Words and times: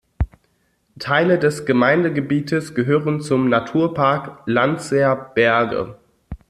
Teile 0.97 1.37
des 1.37 1.67
Gemeindegebietes 1.67 2.73
gehören 2.73 3.21
zum 3.21 3.49
Naturpark 3.49 4.41
Landseer 4.47 5.15
Berge. 5.15 5.99